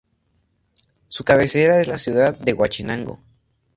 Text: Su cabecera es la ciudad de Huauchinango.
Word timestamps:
Su 1.09 1.23
cabecera 1.23 1.79
es 1.79 1.87
la 1.87 1.99
ciudad 1.99 2.33
de 2.35 2.53
Huauchinango. 2.53 3.21